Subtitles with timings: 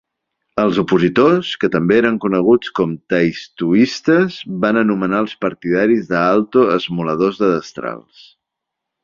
[0.61, 7.53] Els opositors, que també eren coneguts com "taistoïstes", van anomenar els partidaris d'Aalto "esmoladors de
[7.55, 8.27] destrals".